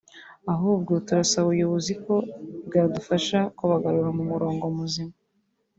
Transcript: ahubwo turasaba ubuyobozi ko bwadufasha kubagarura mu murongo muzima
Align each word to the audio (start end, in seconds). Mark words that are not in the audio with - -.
ahubwo 0.53 0.91
turasaba 1.05 1.45
ubuyobozi 1.47 1.93
ko 2.03 2.15
bwadufasha 2.65 3.39
kubagarura 3.57 4.09
mu 4.17 4.23
murongo 4.31 4.63
muzima 4.77 5.13